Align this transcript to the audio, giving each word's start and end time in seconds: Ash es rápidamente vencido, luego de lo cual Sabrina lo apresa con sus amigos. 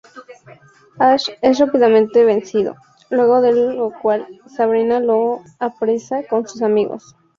Ash 0.97 1.29
es 1.43 1.59
rápidamente 1.59 2.25
vencido, 2.25 2.75
luego 3.11 3.39
de 3.39 3.53
lo 3.53 3.91
cual 3.91 4.25
Sabrina 4.47 4.99
lo 4.99 5.43
apresa 5.59 6.23
con 6.27 6.47
sus 6.47 6.63
amigos. 6.63 7.15